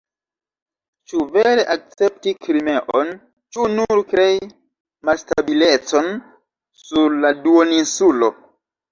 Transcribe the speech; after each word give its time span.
Ĉu 1.09 1.19
vere 1.33 1.63
akcepti 1.73 2.31
Krimeon, 2.45 3.11
ĉu 3.57 3.65
nur 3.73 4.01
krei 4.13 4.39
malstabilecon 5.09 6.09
sur 6.85 7.19
la 7.27 7.33
duoninsulo. 7.45 8.31